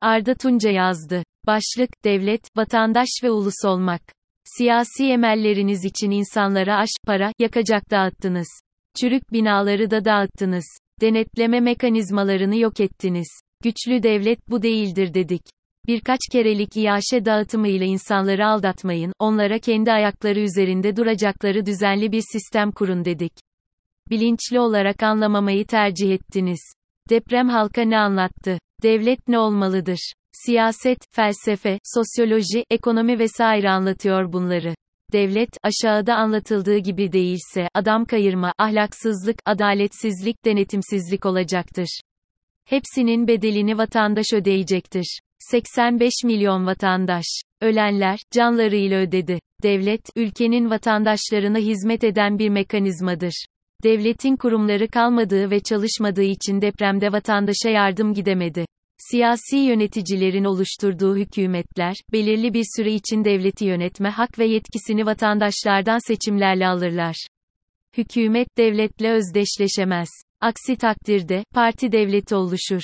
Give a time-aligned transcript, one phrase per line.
[0.00, 1.22] Arda Tunca yazdı.
[1.46, 4.02] Başlık, devlet, vatandaş ve ulus olmak.
[4.44, 8.48] Siyasi emelleriniz için insanlara aş, para, yakacak dağıttınız.
[9.00, 10.78] Çürük binaları da dağıttınız.
[11.00, 13.28] Denetleme mekanizmalarını yok ettiniz.
[13.62, 15.42] Güçlü devlet bu değildir dedik.
[15.86, 23.04] Birkaç kerelik iaşe dağıtımıyla insanları aldatmayın, onlara kendi ayakları üzerinde duracakları düzenli bir sistem kurun
[23.04, 23.32] dedik.
[24.10, 26.60] Bilinçli olarak anlamamayı tercih ettiniz.
[27.10, 28.58] Deprem halka ne anlattı?
[28.82, 30.12] Devlet ne olmalıdır?
[30.32, 34.74] Siyaset, felsefe, sosyoloji, ekonomi vesaire anlatıyor bunları.
[35.12, 42.00] Devlet, aşağıda anlatıldığı gibi değilse, adam kayırma, ahlaksızlık, adaletsizlik, denetimsizlik olacaktır.
[42.64, 45.20] Hepsinin bedelini vatandaş ödeyecektir.
[45.38, 47.24] 85 milyon vatandaş.
[47.60, 49.38] Ölenler, canlarıyla ödedi.
[49.62, 53.46] Devlet, ülkenin vatandaşlarına hizmet eden bir mekanizmadır.
[53.84, 58.66] Devletin kurumları kalmadığı ve çalışmadığı için depremde vatandaşa yardım gidemedi.
[58.98, 66.66] Siyasi yöneticilerin oluşturduğu hükümetler, belirli bir süre için devleti yönetme hak ve yetkisini vatandaşlardan seçimlerle
[66.66, 67.26] alırlar.
[67.96, 70.08] Hükümet devletle özdeşleşemez.
[70.40, 72.82] Aksi takdirde, parti devleti oluşur.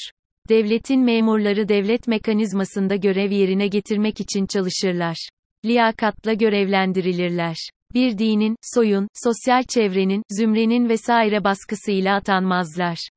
[0.49, 5.29] Devletin memurları devlet mekanizmasında görev yerine getirmek için çalışırlar.
[5.65, 7.57] Liyakatla görevlendirilirler.
[7.95, 13.09] Bir dinin, soyun, sosyal çevrenin, zümrenin vesaire baskısıyla atanmazlar.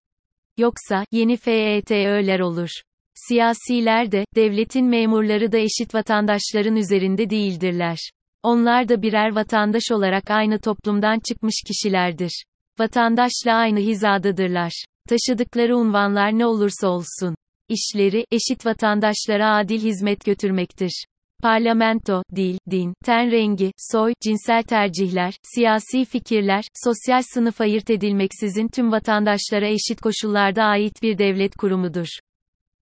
[0.58, 2.70] Yoksa, yeni FETÖ'ler olur.
[3.16, 7.98] Siyasiler de, devletin memurları da eşit vatandaşların üzerinde değildirler.
[8.44, 12.44] Onlar da birer vatandaş olarak aynı toplumdan çıkmış kişilerdir.
[12.80, 14.86] Vatandaşla aynı hizadadırlar.
[15.10, 17.36] Taşıdıkları unvanlar ne olursa olsun.
[17.70, 21.06] İşleri, eşit vatandaşlara adil hizmet götürmektir.
[21.46, 28.92] Parlamento, dil, din, ten rengi, soy, cinsel tercihler, siyasi fikirler, sosyal sınıf ayırt edilmeksizin tüm
[28.92, 32.08] vatandaşlara eşit koşullarda ait bir devlet kurumudur.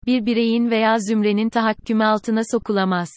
[0.06, 3.08] Bir bireyin veya zümrenin tahakkümü altına sokulamaz.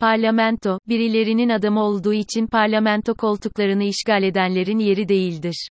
[0.00, 5.68] Parlamento, birilerinin adamı olduğu için parlamento koltuklarını işgal edenlerin yeri değildir.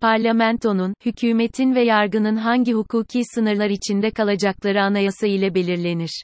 [0.00, 6.22] Parlamentonun, hükümetin ve yargının hangi hukuki sınırlar içinde kalacakları anayasa ile belirlenir.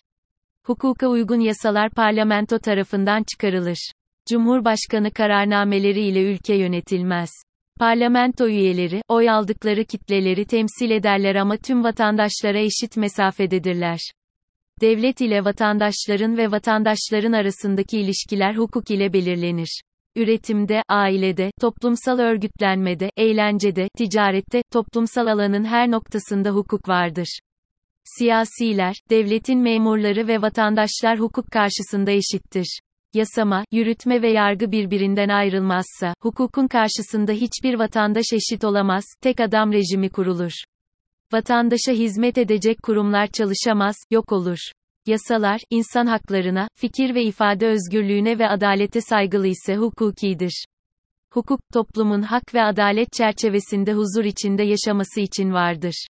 [0.67, 3.93] Hukuka uygun yasalar parlamento tarafından çıkarılır.
[4.29, 7.31] Cumhurbaşkanı kararnameleri ile ülke yönetilmez.
[7.79, 13.99] Parlamento üyeleri, oy aldıkları kitleleri temsil ederler ama tüm vatandaşlara eşit mesafededirler.
[14.81, 19.83] Devlet ile vatandaşların ve vatandaşların arasındaki ilişkiler hukuk ile belirlenir.
[20.17, 27.39] Üretimde, ailede, toplumsal örgütlenmede, eğlencede, ticarette, toplumsal alanın her noktasında hukuk vardır.
[28.05, 32.81] Siyasiler, devletin memurları ve vatandaşlar hukuk karşısında eşittir.
[33.15, 40.11] Yasama, yürütme ve yargı birbirinden ayrılmazsa, hukukun karşısında hiçbir vatandaş eşit olamaz, tek adam rejimi
[40.11, 40.53] kurulur.
[41.33, 44.59] Vatandaşa hizmet edecek kurumlar çalışamaz, yok olur.
[45.07, 50.65] Yasalar, insan haklarına, fikir ve ifade özgürlüğüne ve adalete saygılı ise hukukidir.
[51.33, 56.07] Hukuk, toplumun hak ve adalet çerçevesinde huzur içinde yaşaması için vardır.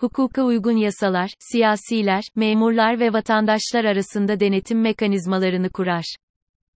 [0.00, 6.04] Hukuka uygun yasalar, siyasiler, memurlar ve vatandaşlar arasında denetim mekanizmalarını kurar.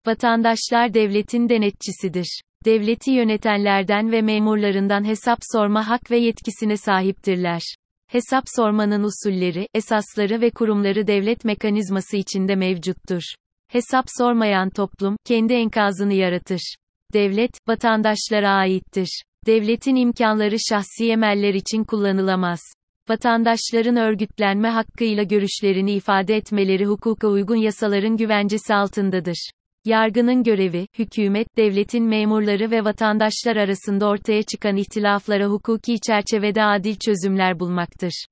[0.07, 2.41] Vatandaşlar devletin denetçisidir.
[2.65, 7.61] Devleti yönetenlerden ve memurlarından hesap sorma hak ve yetkisine sahiptirler.
[8.07, 13.23] Hesap sormanın usulleri, esasları ve kurumları devlet mekanizması içinde mevcuttur.
[13.69, 16.75] Hesap sormayan toplum, kendi enkazını yaratır.
[17.13, 19.23] Devlet, vatandaşlara aittir.
[19.47, 22.61] Devletin imkanları şahsi emeller için kullanılamaz.
[23.09, 29.51] Vatandaşların örgütlenme hakkıyla görüşlerini ifade etmeleri hukuka uygun yasaların güvencesi altındadır.
[29.85, 37.61] Yargının görevi, hükümet, devletin memurları ve vatandaşlar arasında ortaya çıkan ihtilaflara hukuki çerçevede adil çözümler
[37.61, 38.27] bulmaktır.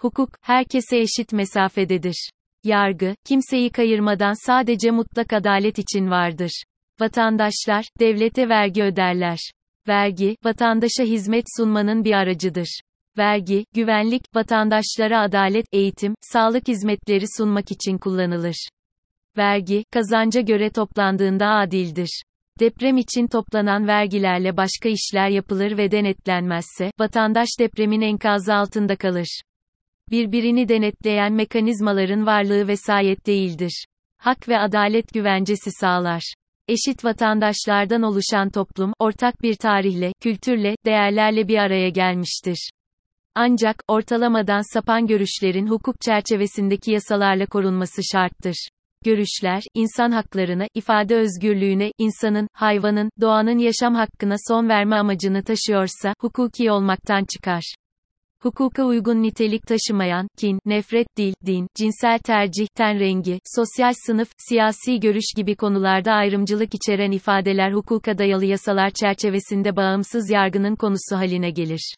[0.00, 2.30] Hukuk, herkese eşit mesafededir.
[2.64, 6.62] Yargı, kimseyi kayırmadan sadece mutlak adalet için vardır.
[7.00, 9.38] Vatandaşlar, devlete vergi öderler.
[9.88, 12.80] Vergi, vatandaşa hizmet sunmanın bir aracıdır.
[13.20, 18.68] Vergi, güvenlik, vatandaşlara adalet, eğitim, sağlık hizmetleri sunmak için kullanılır.
[19.36, 22.22] Vergi, kazanca göre toplandığında adildir.
[22.60, 29.40] Deprem için toplanan vergilerle başka işler yapılır ve denetlenmezse, vatandaş depremin enkazı altında kalır.
[30.10, 33.84] Birbirini denetleyen mekanizmaların varlığı vesayet değildir.
[34.18, 36.34] Hak ve adalet güvencesi sağlar.
[36.68, 42.70] Eşit vatandaşlardan oluşan toplum, ortak bir tarihle, kültürle, değerlerle bir araya gelmiştir.
[43.34, 48.68] Ancak, ortalamadan sapan görüşlerin hukuk çerçevesindeki yasalarla korunması şarttır.
[49.04, 56.70] Görüşler, insan haklarına, ifade özgürlüğüne, insanın, hayvanın, doğanın yaşam hakkına son verme amacını taşıyorsa, hukuki
[56.70, 57.74] olmaktan çıkar.
[58.42, 65.00] Hukuka uygun nitelik taşımayan, kin, nefret, dil, din, cinsel tercih, ten rengi, sosyal sınıf, siyasi
[65.00, 71.94] görüş gibi konularda ayrımcılık içeren ifadeler hukuka dayalı yasalar çerçevesinde bağımsız yargının konusu haline gelir.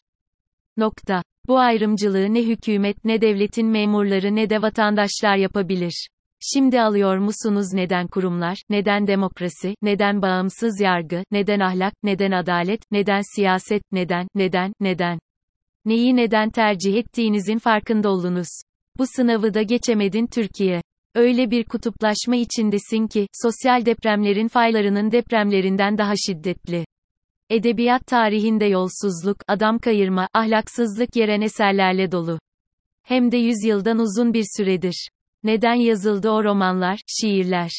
[0.77, 1.23] Nokta.
[1.47, 6.07] Bu ayrımcılığı ne hükümet ne devletin memurları ne de vatandaşlar yapabilir.
[6.53, 13.21] Şimdi alıyor musunuz neden kurumlar, neden demokrasi, neden bağımsız yargı, neden ahlak, neden adalet, neden
[13.35, 15.19] siyaset, neden, neden, neden?
[15.85, 18.61] Neyi neden tercih ettiğinizin farkında olunuz.
[18.97, 20.81] Bu sınavı da geçemedin Türkiye.
[21.15, 26.85] Öyle bir kutuplaşma içindesin ki, sosyal depremlerin faylarının depremlerinden daha şiddetli.
[27.53, 32.39] Edebiyat tarihinde yolsuzluk, adam kayırma, ahlaksızlık yeren eserlerle dolu.
[33.03, 35.09] Hem de yüzyıldan uzun bir süredir.
[35.43, 37.71] Neden yazıldı o romanlar, şiirler?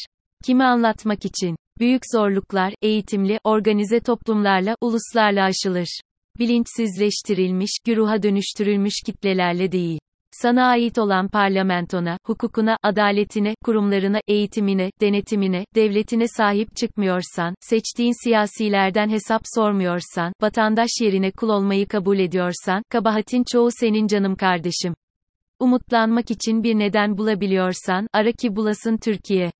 [0.45, 1.55] Kimi anlatmak için?
[1.79, 5.99] Büyük zorluklar, eğitimli, organize toplumlarla, uluslarla aşılır.
[6.39, 9.99] Bilinçsizleştirilmiş, güruha dönüştürülmüş kitlelerle değil.
[10.41, 19.41] Sana ait olan parlamentona, hukukuna, adaletine, kurumlarına, eğitimine, denetimine, devletine sahip çıkmıyorsan, seçtiğin siyasilerden hesap
[19.55, 24.95] sormuyorsan, vatandaş yerine kul olmayı kabul ediyorsan, kabahatin çoğu senin canım kardeşim.
[25.59, 29.51] Umutlanmak için bir neden bulabiliyorsan, ara ki bulasın Türkiye.